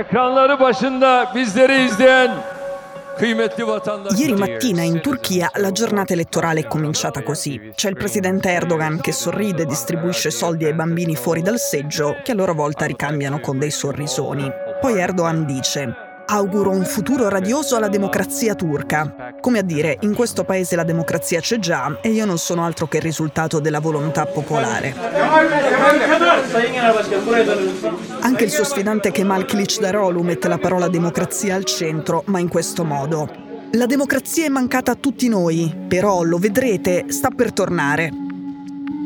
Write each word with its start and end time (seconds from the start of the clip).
Ekranları 0.00 0.60
başında 0.60 1.32
bizleri 1.34 1.84
izleyen 1.84 2.30
Ieri 4.18 4.34
mattina 4.34 4.82
in 4.82 4.98
Turchia 5.00 5.50
la 5.58 5.72
giornata 5.72 6.14
elettorale 6.14 6.60
è 6.60 6.66
cominciata 6.66 7.22
così. 7.22 7.72
C'è 7.74 7.90
il 7.90 7.96
presidente 7.96 8.48
Erdogan 8.48 8.98
che 9.00 9.12
sorride 9.12 9.62
e 9.62 9.66
distribuisce 9.66 10.30
soldi 10.30 10.64
ai 10.64 10.72
bambini 10.72 11.16
fuori 11.16 11.42
dal 11.42 11.58
seggio 11.58 12.16
che 12.24 12.32
a 12.32 12.34
loro 12.34 12.54
volta 12.54 12.86
ricambiano 12.86 13.40
con 13.40 13.58
dei 13.58 13.70
sorrisoni. 13.70 14.50
Poi 14.80 14.98
Erdogan 14.98 15.44
dice 15.44 16.09
auguro 16.32 16.70
un 16.70 16.84
futuro 16.84 17.28
radioso 17.28 17.74
alla 17.74 17.88
democrazia 17.88 18.54
turca. 18.54 19.34
Come 19.40 19.58
a 19.58 19.62
dire, 19.62 19.98
in 20.02 20.14
questo 20.14 20.44
paese 20.44 20.76
la 20.76 20.84
democrazia 20.84 21.40
c'è 21.40 21.58
già 21.58 21.98
e 22.00 22.10
io 22.10 22.24
non 22.24 22.38
sono 22.38 22.64
altro 22.64 22.86
che 22.86 22.98
il 22.98 23.02
risultato 23.02 23.58
della 23.58 23.80
volontà 23.80 24.26
popolare. 24.26 24.94
Anche 28.20 28.44
il 28.44 28.50
suo 28.50 28.64
sfidante 28.64 29.10
Kemal 29.10 29.44
Kılıçdaroğlu 29.44 30.22
mette 30.22 30.46
la 30.46 30.58
parola 30.58 30.88
democrazia 30.88 31.56
al 31.56 31.64
centro, 31.64 32.22
ma 32.26 32.38
in 32.38 32.48
questo 32.48 32.84
modo. 32.84 33.28
La 33.72 33.86
democrazia 33.86 34.44
è 34.44 34.48
mancata 34.48 34.92
a 34.92 34.96
tutti 34.96 35.28
noi, 35.28 35.74
però 35.88 36.22
lo 36.22 36.38
vedrete, 36.38 37.06
sta 37.08 37.30
per 37.30 37.52
tornare. 37.52 38.19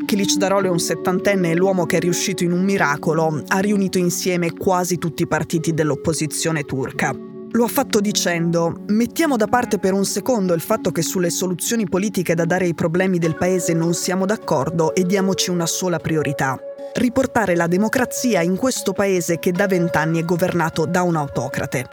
Kılıçdaroğlu 0.07 0.67
è 0.67 0.71
un 0.71 0.79
settantenne 0.79 1.51
e 1.51 1.55
l'uomo 1.55 1.87
che 1.87 1.97
è 1.97 2.01
riuscito 2.01 2.45
in 2.45 2.53
un 2.53 2.65
miracolo, 2.65 3.43
ha 3.47 3.59
riunito 3.59 3.99
insieme 3.99 4.53
quasi 4.53 4.99
tutti 4.99 5.23
i 5.23 5.27
partiti 5.27 5.73
dell'opposizione 5.73 6.65
turca. 6.65 7.13
Lo 7.57 7.65
ha 7.65 7.69
fatto 7.69 8.01
dicendo, 8.01 8.83
mettiamo 8.89 9.37
da 9.37 9.47
parte 9.47 9.79
per 9.79 9.93
un 9.93 10.05
secondo 10.05 10.55
il 10.55 10.61
fatto 10.61 10.91
che 10.91 11.03
sulle 11.03 11.31
soluzioni 11.31 11.89
politiche 11.89 12.35
da 12.35 12.45
dare 12.45 12.65
ai 12.65 12.75
problemi 12.75 13.19
del 13.19 13.37
paese 13.37 13.73
non 13.73 13.95
siamo 13.95 14.27
d'accordo 14.27 14.95
e 14.95 15.05
diamoci 15.05 15.51
una 15.51 15.67
sola 15.67 15.99
priorità. 15.99 16.59
Riportare 16.95 17.55
la 17.55 17.67
democrazia 17.67 18.43
in 18.43 18.57
questo 18.57 18.93
paese 18.93 19.39
che 19.39 19.53
da 19.53 19.67
vent'anni 19.67 20.21
è 20.21 20.25
governato 20.25 20.85
da 20.85 21.03
un 21.03 21.17
autocrate. 21.17 21.89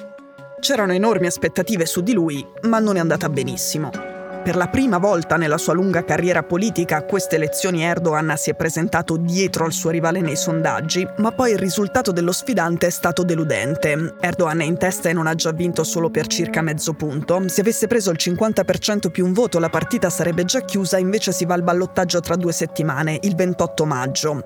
C'erano 0.59 0.93
enormi 0.93 1.27
aspettative 1.27 1.85
su 1.85 2.01
di 2.01 2.13
lui, 2.13 2.45
ma 2.63 2.79
non 2.79 2.97
è 2.97 2.99
andata 2.99 3.29
benissimo. 3.29 4.10
Per 4.43 4.55
la 4.55 4.69
prima 4.69 4.97
volta 4.97 5.37
nella 5.37 5.59
sua 5.59 5.73
lunga 5.73 6.03
carriera 6.03 6.41
politica 6.41 6.97
a 6.97 7.03
queste 7.03 7.35
elezioni 7.35 7.83
Erdogan 7.83 8.33
si 8.37 8.49
è 8.49 8.55
presentato 8.55 9.15
dietro 9.15 9.65
al 9.65 9.71
suo 9.71 9.91
rivale 9.91 10.19
nei 10.19 10.35
sondaggi, 10.35 11.07
ma 11.17 11.31
poi 11.31 11.51
il 11.51 11.59
risultato 11.59 12.11
dello 12.11 12.31
sfidante 12.31 12.87
è 12.87 12.89
stato 12.89 13.21
deludente. 13.21 14.15
Erdogan 14.19 14.61
è 14.61 14.63
in 14.63 14.79
testa 14.79 15.09
e 15.09 15.13
non 15.13 15.27
ha 15.27 15.35
già 15.35 15.51
vinto 15.51 15.83
solo 15.83 16.09
per 16.09 16.25
circa 16.25 16.63
mezzo 16.63 16.93
punto. 16.93 17.47
Se 17.49 17.61
avesse 17.61 17.85
preso 17.85 18.09
il 18.09 18.17
50% 18.19 19.11
più 19.11 19.27
un 19.27 19.33
voto 19.33 19.59
la 19.59 19.69
partita 19.69 20.09
sarebbe 20.09 20.43
già 20.43 20.61
chiusa, 20.61 20.97
invece 20.97 21.31
si 21.31 21.45
va 21.45 21.53
al 21.53 21.61
ballottaggio 21.61 22.19
tra 22.19 22.35
due 22.35 22.51
settimane, 22.51 23.19
il 23.21 23.35
28 23.35 23.85
maggio. 23.85 24.43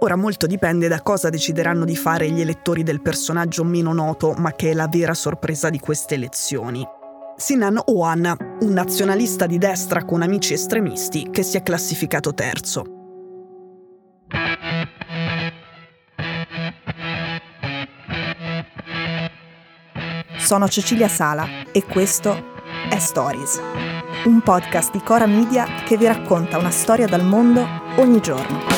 Ora 0.00 0.16
molto 0.16 0.46
dipende 0.46 0.88
da 0.88 1.02
cosa 1.02 1.28
decideranno 1.28 1.84
di 1.84 1.96
fare 1.96 2.30
gli 2.30 2.40
elettori 2.40 2.82
del 2.82 3.02
personaggio 3.02 3.62
meno 3.62 3.92
noto, 3.92 4.32
ma 4.38 4.52
che 4.52 4.70
è 4.70 4.74
la 4.74 4.88
vera 4.88 5.12
sorpresa 5.12 5.68
di 5.68 5.78
queste 5.78 6.14
elezioni. 6.14 6.96
Sinan 7.40 7.80
Oğan, 7.86 8.36
un 8.62 8.72
nazionalista 8.72 9.46
di 9.46 9.58
destra 9.58 10.04
con 10.04 10.22
amici 10.22 10.54
estremisti 10.54 11.28
che 11.30 11.44
si 11.44 11.56
è 11.56 11.62
classificato 11.62 12.34
terzo. 12.34 12.84
Sono 20.36 20.66
Cecilia 20.66 21.06
Sala 21.06 21.46
e 21.70 21.84
questo 21.84 22.56
è 22.90 22.98
Stories, 22.98 23.60
un 24.24 24.40
podcast 24.42 24.90
di 24.90 25.00
Cora 25.00 25.26
Media 25.26 25.64
che 25.86 25.96
vi 25.96 26.06
racconta 26.06 26.58
una 26.58 26.70
storia 26.70 27.06
dal 27.06 27.24
mondo 27.24 27.64
ogni 27.98 28.20
giorno. 28.20 28.77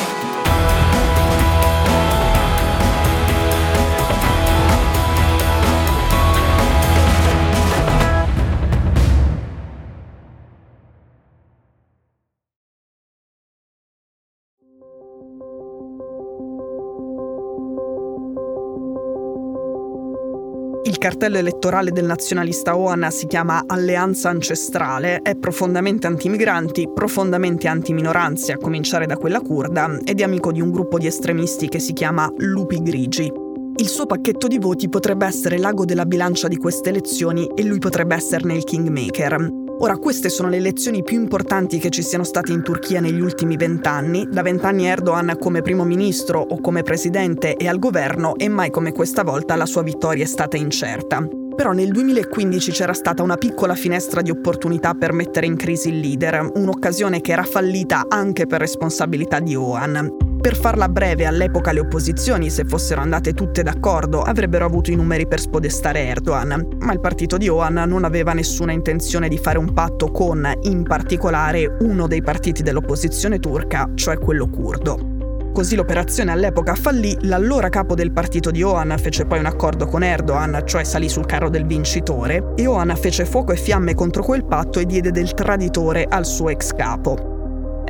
Cartello 21.01 21.39
elettorale 21.39 21.89
del 21.89 22.05
nazionalista 22.05 22.77
Oan 22.77 23.07
si 23.09 23.25
chiama 23.25 23.63
Alleanza 23.65 24.29
Ancestrale, 24.29 25.21
è 25.23 25.35
profondamente 25.35 26.05
antimigranti, 26.05 26.87
profondamente 26.93 27.67
antiminoranze, 27.67 28.51
a 28.51 28.57
cominciare 28.57 29.07
da 29.07 29.17
quella 29.17 29.39
curda, 29.39 29.97
ed 30.03 30.19
è 30.19 30.23
amico 30.23 30.51
di 30.51 30.61
un 30.61 30.69
gruppo 30.69 30.99
di 30.99 31.07
estremisti 31.07 31.69
che 31.69 31.79
si 31.79 31.93
chiama 31.93 32.31
Lupi 32.37 32.83
Grigi. 32.83 33.31
Il 33.77 33.87
suo 33.87 34.05
pacchetto 34.05 34.45
di 34.45 34.59
voti 34.59 34.89
potrebbe 34.89 35.25
essere 35.25 35.57
l'ago 35.57 35.85
della 35.85 36.05
bilancia 36.05 36.47
di 36.47 36.57
queste 36.57 36.89
elezioni 36.89 37.49
e 37.55 37.63
lui 37.63 37.79
potrebbe 37.79 38.13
esserne 38.13 38.53
il 38.53 38.63
kingmaker. 38.63 39.60
Ora, 39.81 39.97
queste 39.97 40.29
sono 40.29 40.47
le 40.47 40.57
elezioni 40.57 41.01
più 41.01 41.19
importanti 41.19 41.79
che 41.79 41.89
ci 41.89 42.03
siano 42.03 42.23
state 42.23 42.51
in 42.51 42.61
Turchia 42.61 42.99
negli 42.99 43.19
ultimi 43.19 43.55
vent'anni. 43.57 44.27
Da 44.29 44.43
vent'anni 44.43 44.85
Erdogan 44.85 45.35
come 45.39 45.63
primo 45.63 45.83
ministro 45.83 46.39
o 46.39 46.61
come 46.61 46.83
presidente 46.83 47.55
è 47.55 47.65
al 47.65 47.79
governo 47.79 48.35
e 48.35 48.47
mai 48.47 48.69
come 48.69 48.91
questa 48.91 49.23
volta 49.23 49.55
la 49.55 49.65
sua 49.65 49.81
vittoria 49.81 50.23
è 50.23 50.27
stata 50.27 50.55
incerta. 50.55 51.27
Però 51.55 51.71
nel 51.71 51.89
2015 51.89 52.71
c'era 52.71 52.93
stata 52.93 53.23
una 53.23 53.37
piccola 53.37 53.73
finestra 53.73 54.21
di 54.21 54.29
opportunità 54.29 54.93
per 54.93 55.13
mettere 55.13 55.47
in 55.47 55.55
crisi 55.55 55.89
il 55.89 55.99
leader, 55.99 56.51
un'occasione 56.53 57.19
che 57.19 57.31
era 57.31 57.43
fallita 57.43 58.05
anche 58.07 58.45
per 58.45 58.59
responsabilità 58.59 59.39
di 59.39 59.55
Oan. 59.55 60.30
Per 60.41 60.55
farla 60.55 60.89
breve, 60.89 61.27
all'epoca 61.27 61.71
le 61.71 61.81
opposizioni, 61.81 62.49
se 62.49 62.65
fossero 62.65 62.99
andate 62.99 63.33
tutte 63.33 63.61
d'accordo, 63.61 64.23
avrebbero 64.23 64.65
avuto 64.65 64.89
i 64.89 64.95
numeri 64.95 65.27
per 65.27 65.39
spodestare 65.39 66.07
Erdogan, 66.07 66.77
ma 66.79 66.93
il 66.93 66.99
partito 66.99 67.37
di 67.37 67.47
Oan 67.47 67.75
non 67.75 68.05
aveva 68.05 68.33
nessuna 68.33 68.71
intenzione 68.71 69.29
di 69.29 69.37
fare 69.37 69.59
un 69.59 69.71
patto 69.71 70.09
con, 70.09 70.51
in 70.63 70.81
particolare, 70.81 71.77
uno 71.81 72.07
dei 72.07 72.23
partiti 72.23 72.63
dell'opposizione 72.63 73.37
turca, 73.37 73.87
cioè 73.93 74.17
quello 74.17 74.49
curdo. 74.49 75.19
Così 75.53 75.75
l'operazione 75.75 76.31
all'epoca 76.31 76.73
fallì, 76.73 77.15
l'allora 77.21 77.69
capo 77.69 77.93
del 77.93 78.11
partito 78.11 78.49
di 78.49 78.63
Oan 78.63 78.95
fece 78.97 79.25
poi 79.25 79.37
un 79.37 79.45
accordo 79.45 79.85
con 79.85 80.01
Erdogan, 80.01 80.63
cioè 80.65 80.83
salì 80.83 81.07
sul 81.07 81.27
carro 81.27 81.49
del 81.49 81.67
vincitore, 81.67 82.53
e 82.55 82.65
Oan 82.65 82.91
fece 82.95 83.25
fuoco 83.25 83.51
e 83.51 83.57
fiamme 83.57 83.93
contro 83.93 84.23
quel 84.23 84.43
patto 84.43 84.79
e 84.79 84.87
diede 84.87 85.11
del 85.11 85.35
traditore 85.35 86.07
al 86.09 86.25
suo 86.25 86.49
ex 86.49 86.73
capo. 86.73 87.30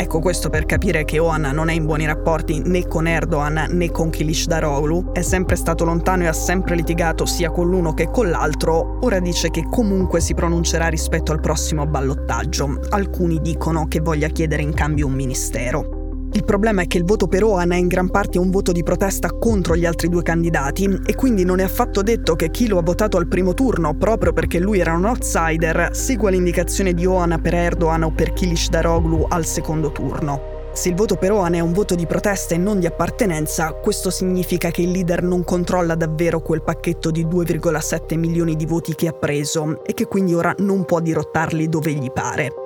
Ecco 0.02 0.20
questo 0.20 0.50
per 0.50 0.66
capire 0.66 1.06
che 1.06 1.20
Oan 1.20 1.52
non 1.54 1.70
è 1.70 1.74
in 1.74 1.86
buoni 1.86 2.08
rapporti 2.08 2.60
né 2.66 2.88
con 2.88 3.06
Erdogan 3.06 3.68
né 3.70 3.92
con 3.92 4.10
Kılıçdaroğlu, 4.10 5.12
è 5.12 5.22
sempre 5.22 5.56
stato 5.56 5.86
lontano 5.86 6.24
e 6.24 6.26
ha 6.26 6.34
sempre 6.34 6.74
litigato 6.74 7.28
sia 7.28 7.52
con 7.52 7.70
l'uno 7.70 7.94
che 7.94 8.10
con 8.10 8.28
l'altro, 8.32 8.98
ora 9.02 9.20
dice 9.20 9.52
che 9.52 9.68
comunque 9.70 10.20
si 10.20 10.34
pronuncerà 10.34 10.88
rispetto 10.88 11.32
al 11.32 11.40
prossimo 11.40 11.86
ballottaggio. 11.86 12.80
Alcuni 12.90 13.42
dicono 13.42 13.86
che 13.88 14.00
voglia 14.00 14.30
chiedere 14.30 14.64
in 14.64 14.74
cambio 14.74 15.06
un 15.06 15.14
ministero. 15.14 16.01
Il 16.34 16.46
problema 16.46 16.82
è 16.82 16.88
che 16.88 16.98
il 16.98 17.04
voto 17.04 17.28
per 17.28 17.44
Oan 17.44 17.74
è 17.74 17.76
in 17.76 17.88
gran 17.88 18.10
parte 18.10 18.38
un 18.38 18.52
voto 18.52 18.72
di 18.72 18.84
protesta 18.84 19.30
contro 19.38 19.76
gli 19.76 19.86
altri 19.86 20.08
due 20.08 20.24
candidati 20.24 21.00
e 21.06 21.14
quindi 21.14 21.44
non 21.44 21.60
è 21.60 21.64
affatto 21.64 22.02
detto 22.02 22.36
che 22.36 22.50
chi 22.50 22.68
lo 22.68 22.78
ha 22.78 22.82
votato 22.82 23.18
al 23.18 23.28
primo 23.28 23.54
turno, 23.54 23.96
proprio 23.96 24.32
perché 24.32 24.58
lui 24.58 24.80
era 24.80 24.94
un 24.94 25.04
outsider, 25.04 25.90
segua 25.92 26.30
l'indicazione 26.30 26.94
di 26.94 27.06
Oan 27.06 27.38
per 27.42 27.54
Erdogan 27.54 28.04
o 28.04 28.12
per 28.12 28.32
Kilish 28.32 28.70
Daroglu 28.70 29.26
al 29.28 29.46
secondo 29.46 29.92
turno. 29.92 30.60
Se 30.74 30.88
il 30.88 30.96
voto 30.96 31.18
per 31.18 31.34
Oan 31.34 31.56
è 31.56 31.60
un 31.60 31.74
voto 31.74 31.96
di 31.96 32.06
protesta 32.06 32.56
e 32.56 32.58
non 32.58 32.80
di 32.80 32.86
appartenenza, 32.86 33.74
questo 33.74 34.10
significa 34.10 34.72
che 34.72 34.84
il 34.84 34.92
leader 34.92 35.24
non 35.24 35.44
controlla 35.44 35.96
davvero 35.96 36.40
quel 36.40 36.64
pacchetto 36.64 37.12
di 37.12 37.26
2,7 37.26 38.18
milioni 38.18 38.56
di 38.56 38.66
voti 38.66 38.96
che 38.96 39.10
ha 39.10 39.14
preso 39.14 39.84
e 39.84 39.94
che 39.94 40.06
quindi 40.06 40.34
ora 40.34 40.56
non 40.60 40.86
può 40.86 41.02
dirottarli 41.02 41.68
dove 41.68 41.92
gli 41.92 42.10
pare. 42.10 42.61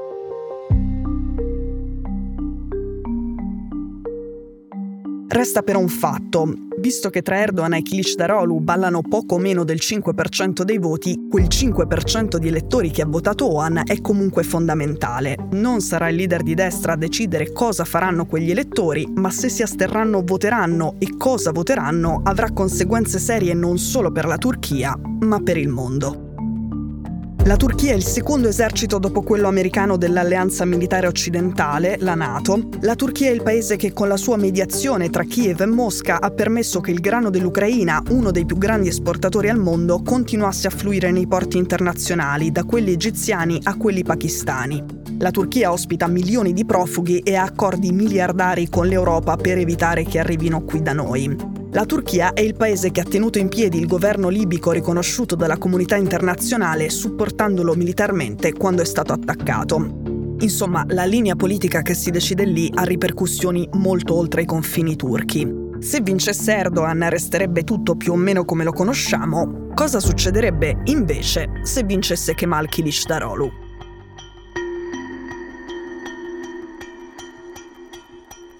Resta 5.35 5.63
però 5.63 5.79
un 5.79 5.89
fatto. 5.89 6.47
Visto 6.79 7.09
che 7.09 7.21
tra 7.21 7.39
Erdogan 7.39 7.73
e 7.73 7.81
Kılıçdaroğlu 7.81 8.61
ballano 8.61 9.01
poco 9.01 9.37
meno 9.37 9.65
del 9.65 9.79
5% 9.81 10.63
dei 10.63 10.77
voti, 10.77 11.27
quel 11.29 11.47
5% 11.47 12.37
di 12.37 12.47
elettori 12.47 12.89
che 12.89 13.01
ha 13.01 13.05
votato 13.05 13.51
Oan 13.51 13.81
è 13.83 13.99
comunque 13.99 14.43
fondamentale. 14.43 15.35
Non 15.51 15.81
sarà 15.81 16.07
il 16.07 16.15
leader 16.15 16.41
di 16.41 16.53
destra 16.53 16.93
a 16.93 16.95
decidere 16.95 17.51
cosa 17.51 17.83
faranno 17.83 18.25
quegli 18.25 18.51
elettori, 18.51 19.05
ma 19.13 19.29
se 19.29 19.49
si 19.49 19.61
asterranno 19.61 20.23
voteranno 20.23 20.95
e 20.99 21.17
cosa 21.17 21.51
voteranno 21.51 22.21
avrà 22.23 22.53
conseguenze 22.53 23.19
serie 23.19 23.53
non 23.53 23.77
solo 23.77 24.13
per 24.13 24.27
la 24.27 24.37
Turchia, 24.37 24.97
ma 25.19 25.41
per 25.41 25.57
il 25.57 25.67
mondo. 25.67 26.24
La 27.45 27.57
Turchia 27.57 27.91
è 27.91 27.95
il 27.95 28.03
secondo 28.03 28.47
esercito 28.47 28.97
dopo 28.97 29.21
quello 29.21 29.47
americano 29.47 29.97
dell'alleanza 29.97 30.65
militare 30.65 31.05
occidentale, 31.05 31.95
la 31.99 32.15
NATO. 32.15 32.69
La 32.79 32.95
Turchia 32.95 33.29
è 33.29 33.33
il 33.33 33.43
paese 33.43 33.75
che 33.75 33.93
con 33.93 34.07
la 34.07 34.17
sua 34.17 34.35
mediazione 34.35 35.11
tra 35.11 35.23
Kiev 35.25 35.61
e 35.61 35.67
Mosca 35.67 36.19
ha 36.19 36.31
permesso 36.31 36.81
che 36.81 36.89
il 36.89 36.99
grano 36.99 37.29
dell'Ucraina, 37.29 38.01
uno 38.09 38.31
dei 38.31 38.45
più 38.45 38.57
grandi 38.57 38.87
esportatori 38.87 39.49
al 39.49 39.59
mondo, 39.59 40.01
continuasse 40.01 40.65
a 40.65 40.71
fluire 40.71 41.11
nei 41.11 41.27
porti 41.27 41.57
internazionali, 41.57 42.51
da 42.51 42.63
quelli 42.63 42.93
egiziani 42.93 43.59
a 43.61 43.77
quelli 43.77 44.01
pakistani. 44.01 44.83
La 45.19 45.29
Turchia 45.29 45.71
ospita 45.71 46.07
milioni 46.07 46.51
di 46.51 46.65
profughi 46.65 47.19
e 47.19 47.35
ha 47.35 47.43
accordi 47.43 47.91
miliardari 47.91 48.69
con 48.69 48.87
l'Europa 48.87 49.35
per 49.35 49.59
evitare 49.59 50.03
che 50.03 50.17
arrivino 50.17 50.63
qui 50.63 50.81
da 50.81 50.93
noi. 50.93 51.64
La 51.75 51.85
Turchia 51.85 52.31
è 52.31 52.39
il 52.39 52.55
paese 52.55 52.89
che 52.89 53.01
ha 53.01 53.03
tenuto 53.03 53.37
in 53.37 53.49
piedi 53.49 53.77
il 53.77 53.85
governo 53.85 54.29
libico 54.29 54.71
riconosciuto 54.71 55.35
dalla 55.35 55.57
comunità 55.57 55.97
internazionale 55.97 56.89
supportandolo 56.89 57.73
militarmente 57.73 58.53
quando 58.53 58.81
è 58.81 58.85
stato 58.85 59.11
attaccato. 59.11 60.35
Insomma, 60.39 60.85
la 60.87 61.03
linea 61.03 61.35
politica 61.35 61.81
che 61.81 61.93
si 61.93 62.11
decide 62.11 62.45
lì 62.45 62.71
ha 62.73 62.83
ripercussioni 62.83 63.67
molto 63.73 64.15
oltre 64.15 64.43
i 64.43 64.45
confini 64.45 64.95
turchi. 64.95 65.45
Se 65.79 65.99
vincesse 65.99 66.55
Erdogan 66.55 67.09
resterebbe 67.09 67.65
tutto 67.65 67.95
più 67.95 68.13
o 68.13 68.15
meno 68.15 68.45
come 68.45 68.63
lo 68.63 68.71
conosciamo. 68.71 69.67
Cosa 69.73 69.99
succederebbe 69.99 70.77
invece 70.85 71.59
se 71.63 71.83
vincesse 71.83 72.35
Kemal 72.35 72.69
Kılıçdaroğlu? 72.69 73.64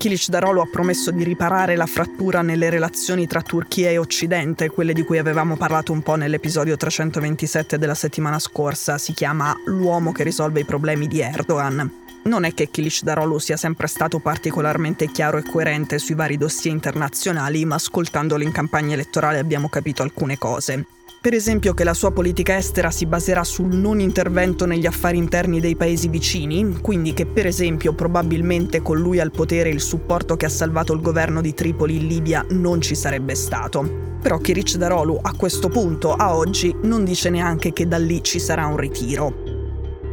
Kılıçdaroğlu 0.06 0.62
ha 0.62 0.66
promesso 0.66 1.12
di 1.12 1.24
riparare 1.24 1.76
la 1.76 1.88
frattura 1.88 2.44
nelle 2.44 2.70
relazioni 2.70 3.26
tra 3.26 3.42
Turchia 3.42 3.90
e 3.90 3.98
Occidente, 3.98 4.70
quelle 4.70 4.94
di 4.94 5.04
cui 5.04 5.18
avevamo 5.18 5.58
parlato 5.58 5.92
un 5.94 6.04
po' 6.04 6.16
nell'episodio 6.16 6.78
327 6.78 7.80
della 7.80 7.96
settimana 7.96 8.38
scorsa. 8.38 9.00
Si 9.00 9.14
chiama 9.14 9.56
L'uomo 9.66 10.12
che 10.12 10.24
risolve 10.24 10.60
i 10.60 10.64
problemi 10.64 11.08
di 11.08 11.22
Erdogan. 11.22 12.05
Non 12.28 12.44
è 12.44 12.56
che 12.56 12.70
Kılıçdaroğlu 12.72 13.38
sia 13.38 13.56
sempre 13.56 13.86
stato 13.86 14.18
particolarmente 14.18 15.12
chiaro 15.12 15.38
e 15.38 15.44
coerente 15.44 16.00
sui 16.00 16.16
vari 16.16 16.38
dossier 16.38 16.74
internazionali, 16.74 17.64
ma 17.66 17.76
ascoltandolo 17.76 18.42
in 18.42 18.52
campagna 18.52 18.96
elettorale 18.96 19.38
abbiamo 19.38 19.70
capito 19.70 20.02
alcune 20.02 20.40
cose. 20.40 20.88
Per 21.22 21.36
esempio 21.36 21.76
che 21.76 21.84
la 21.84 21.94
sua 21.94 22.12
politica 22.12 22.58
estera 22.58 22.90
si 22.90 23.06
baserà 23.06 23.44
sul 23.44 23.76
non 23.76 24.00
intervento 24.00 24.66
negli 24.66 24.88
affari 24.88 25.18
interni 25.18 25.60
dei 25.60 25.76
paesi 25.76 26.08
vicini, 26.08 26.80
quindi 26.82 27.14
che 27.14 27.28
per 27.28 27.46
esempio 27.46 27.94
probabilmente 27.94 28.82
con 28.82 28.98
lui 28.98 29.20
al 29.20 29.30
potere 29.30 29.70
il 29.70 29.82
supporto 29.82 30.36
che 30.36 30.48
ha 30.48 30.50
salvato 30.50 30.94
il 30.94 31.02
governo 31.02 31.42
di 31.42 31.54
Tripoli 31.54 31.98
in 31.98 32.08
Libia 32.08 32.44
non 32.50 32.82
ci 32.82 32.96
sarebbe 32.96 33.36
stato. 33.36 34.18
Però 34.20 34.40
Kiric 34.40 34.78
Darolu 34.78 35.20
a 35.22 35.36
questo 35.36 35.70
punto, 35.70 36.16
a 36.16 36.36
oggi, 36.36 36.76
non 36.82 37.06
dice 37.06 37.30
neanche 37.30 37.72
che 37.72 37.88
da 37.88 37.98
lì 37.98 38.24
ci 38.24 38.40
sarà 38.40 38.66
un 38.66 38.78
ritiro. 38.78 39.45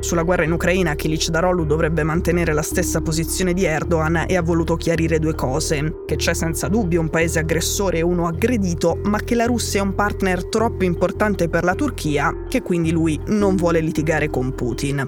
Sulla 0.02 0.24
guerra 0.24 0.42
in 0.42 0.50
Ucraina 0.50 0.96
Kilic 0.96 1.28
Darolu 1.28 1.64
dovrebbe 1.64 2.02
mantenere 2.02 2.52
la 2.52 2.60
stessa 2.62 3.00
posizione 3.00 3.54
di 3.54 3.64
Erdogan 3.64 4.24
e 4.26 4.36
ha 4.36 4.42
voluto 4.42 4.74
chiarire 4.74 5.20
due 5.20 5.36
cose, 5.36 6.02
che 6.04 6.16
c'è 6.16 6.34
senza 6.34 6.66
dubbio 6.66 7.00
un 7.00 7.08
paese 7.08 7.38
aggressore 7.38 7.98
e 7.98 8.02
uno 8.02 8.26
aggredito, 8.26 8.98
ma 9.04 9.20
che 9.20 9.36
la 9.36 9.46
Russia 9.46 9.80
è 9.80 9.84
un 9.84 9.94
partner 9.94 10.46
troppo 10.46 10.82
importante 10.82 11.48
per 11.48 11.62
la 11.62 11.76
Turchia, 11.76 12.46
che 12.48 12.62
quindi 12.62 12.90
lui 12.90 13.18
non 13.26 13.54
vuole 13.54 13.78
litigare 13.78 14.28
con 14.28 14.52
Putin. 14.56 15.06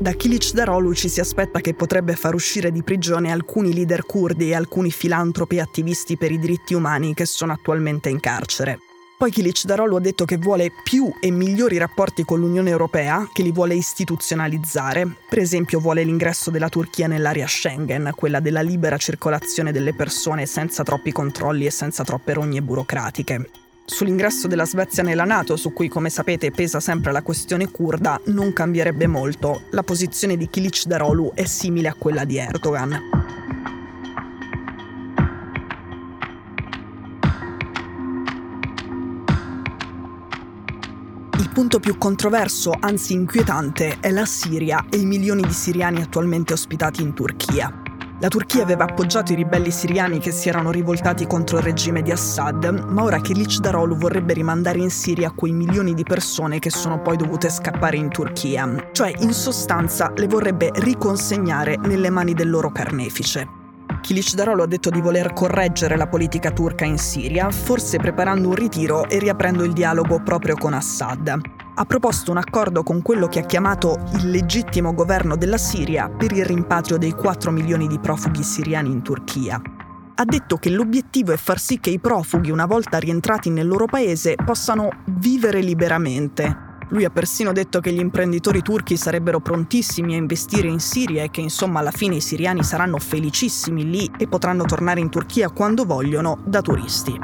Da 0.00 0.12
Kilic 0.12 0.54
Darolu 0.54 0.92
ci 0.92 1.08
si 1.08 1.20
aspetta 1.20 1.60
che 1.60 1.74
potrebbe 1.74 2.14
far 2.14 2.34
uscire 2.34 2.72
di 2.72 2.82
prigione 2.82 3.30
alcuni 3.30 3.72
leader 3.72 4.04
kurdi 4.06 4.50
e 4.50 4.56
alcuni 4.56 4.90
filantropi 4.90 5.56
e 5.56 5.60
attivisti 5.60 6.16
per 6.16 6.32
i 6.32 6.38
diritti 6.38 6.74
umani 6.74 7.14
che 7.14 7.26
sono 7.26 7.52
attualmente 7.52 8.08
in 8.08 8.18
carcere. 8.18 8.89
Poi 9.20 9.30
Kilic 9.30 9.66
Darolo 9.66 9.96
ha 9.96 10.00
detto 10.00 10.24
che 10.24 10.38
vuole 10.38 10.72
più 10.82 11.12
e 11.20 11.30
migliori 11.30 11.76
rapporti 11.76 12.24
con 12.24 12.40
l'Unione 12.40 12.70
Europea, 12.70 13.28
che 13.30 13.42
li 13.42 13.52
vuole 13.52 13.74
istituzionalizzare. 13.74 15.06
Per 15.28 15.38
esempio 15.38 15.78
vuole 15.78 16.02
l'ingresso 16.04 16.50
della 16.50 16.70
Turchia 16.70 17.06
nell'area 17.06 17.46
Schengen, 17.46 18.12
quella 18.16 18.40
della 18.40 18.62
libera 18.62 18.96
circolazione 18.96 19.72
delle 19.72 19.92
persone 19.92 20.46
senza 20.46 20.84
troppi 20.84 21.12
controlli 21.12 21.66
e 21.66 21.70
senza 21.70 22.02
troppe 22.02 22.32
rogne 22.32 22.62
burocratiche. 22.62 23.50
Sull'ingresso 23.84 24.48
della 24.48 24.64
Svezia 24.64 25.02
nella 25.02 25.24
Nato, 25.24 25.56
su 25.56 25.74
cui 25.74 25.88
come 25.88 26.08
sapete 26.08 26.50
pesa 26.50 26.80
sempre 26.80 27.12
la 27.12 27.20
questione 27.20 27.70
kurda, 27.70 28.18
non 28.28 28.54
cambierebbe 28.54 29.06
molto. 29.06 29.64
La 29.72 29.82
posizione 29.82 30.38
di 30.38 30.48
Kilic 30.48 30.86
Darolu 30.86 31.32
è 31.34 31.44
simile 31.44 31.88
a 31.88 31.94
quella 31.94 32.24
di 32.24 32.38
Erdogan. 32.38 33.19
Il 41.40 41.48
punto 41.48 41.80
più 41.80 41.96
controverso, 41.96 42.70
anzi 42.78 43.14
inquietante, 43.14 43.96
è 44.00 44.10
la 44.10 44.26
Siria 44.26 44.84
e 44.90 44.98
i 44.98 45.06
milioni 45.06 45.40
di 45.40 45.54
siriani 45.54 46.02
attualmente 46.02 46.52
ospitati 46.52 47.00
in 47.00 47.14
Turchia. 47.14 47.80
La 48.20 48.28
Turchia 48.28 48.62
aveva 48.62 48.84
appoggiato 48.84 49.32
i 49.32 49.36
ribelli 49.36 49.70
siriani 49.70 50.18
che 50.18 50.32
si 50.32 50.50
erano 50.50 50.70
rivoltati 50.70 51.26
contro 51.26 51.56
il 51.56 51.62
regime 51.62 52.02
di 52.02 52.10
Assad, 52.10 52.66
ma 52.90 53.02
ora 53.02 53.22
Kilic 53.22 53.56
Darolu 53.60 53.96
vorrebbe 53.96 54.34
rimandare 54.34 54.80
in 54.80 54.90
Siria 54.90 55.30
quei 55.30 55.52
milioni 55.52 55.94
di 55.94 56.02
persone 56.02 56.58
che 56.58 56.68
sono 56.68 57.00
poi 57.00 57.16
dovute 57.16 57.48
scappare 57.48 57.96
in 57.96 58.10
Turchia. 58.10 58.90
Cioè, 58.92 59.10
in 59.20 59.32
sostanza, 59.32 60.12
le 60.14 60.26
vorrebbe 60.26 60.70
riconsegnare 60.74 61.78
nelle 61.78 62.10
mani 62.10 62.34
del 62.34 62.50
loro 62.50 62.70
carnefice. 62.70 63.59
Kilicdaroglu 64.00 64.62
ha 64.62 64.66
detto 64.66 64.90
di 64.90 65.00
voler 65.00 65.32
correggere 65.32 65.96
la 65.96 66.06
politica 66.06 66.50
turca 66.50 66.84
in 66.84 66.98
Siria, 66.98 67.50
forse 67.50 67.98
preparando 67.98 68.48
un 68.48 68.54
ritiro 68.54 69.08
e 69.08 69.18
riaprendo 69.18 69.62
il 69.64 69.72
dialogo 69.72 70.20
proprio 70.22 70.56
con 70.56 70.72
Assad. 70.72 71.38
Ha 71.74 71.84
proposto 71.84 72.30
un 72.30 72.38
accordo 72.38 72.82
con 72.82 73.02
quello 73.02 73.28
che 73.28 73.40
ha 73.40 73.46
chiamato 73.46 73.98
il 74.14 74.30
legittimo 74.30 74.92
governo 74.94 75.36
della 75.36 75.58
Siria 75.58 76.08
per 76.08 76.32
il 76.32 76.44
rimpatrio 76.44 76.98
dei 76.98 77.12
4 77.12 77.50
milioni 77.50 77.86
di 77.86 77.98
profughi 77.98 78.42
siriani 78.42 78.90
in 78.90 79.02
Turchia. 79.02 79.60
Ha 80.14 80.24
detto 80.24 80.56
che 80.56 80.70
l'obiettivo 80.70 81.32
è 81.32 81.36
far 81.36 81.58
sì 81.58 81.80
che 81.80 81.90
i 81.90 81.98
profughi, 81.98 82.50
una 82.50 82.66
volta 82.66 82.98
rientrati 82.98 83.48
nel 83.48 83.66
loro 83.66 83.86
paese, 83.86 84.34
possano 84.34 84.90
vivere 85.06 85.60
liberamente, 85.62 86.69
lui 86.90 87.04
ha 87.04 87.10
persino 87.10 87.52
detto 87.52 87.80
che 87.80 87.92
gli 87.92 87.98
imprenditori 87.98 88.62
turchi 88.62 88.96
sarebbero 88.96 89.40
prontissimi 89.40 90.14
a 90.14 90.18
investire 90.18 90.68
in 90.68 90.80
Siria 90.80 91.22
e 91.22 91.30
che 91.30 91.40
insomma 91.40 91.80
alla 91.80 91.90
fine 91.90 92.16
i 92.16 92.20
siriani 92.20 92.62
saranno 92.62 92.98
felicissimi 92.98 93.88
lì 93.88 94.10
e 94.16 94.26
potranno 94.26 94.64
tornare 94.64 95.00
in 95.00 95.08
Turchia 95.08 95.50
quando 95.50 95.84
vogliono 95.84 96.38
da 96.44 96.60
turisti. 96.60 97.18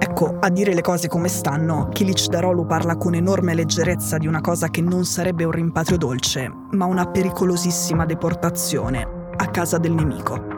Ecco, 0.00 0.38
a 0.40 0.50
dire 0.50 0.74
le 0.74 0.80
cose 0.80 1.08
come 1.08 1.28
stanno, 1.28 1.88
Kilic 1.88 2.26
Darolu 2.26 2.66
parla 2.66 2.96
con 2.96 3.14
enorme 3.14 3.54
leggerezza 3.54 4.18
di 4.18 4.26
una 4.26 4.40
cosa 4.40 4.68
che 4.68 4.80
non 4.80 5.04
sarebbe 5.04 5.44
un 5.44 5.52
rimpatrio 5.52 5.96
dolce, 5.96 6.52
ma 6.72 6.84
una 6.86 7.06
pericolosissima 7.06 8.04
deportazione 8.04 9.06
a 9.36 9.46
casa 9.46 9.78
del 9.78 9.92
nemico. 9.92 10.57